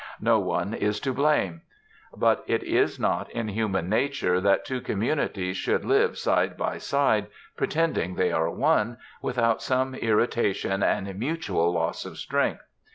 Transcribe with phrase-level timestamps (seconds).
[0.19, 1.61] No one is to blame.
[2.17, 7.27] But it is not in human nature that two communities should live side by side,
[7.55, 12.63] pretending they are one, without some irritation and mutual loss of strength.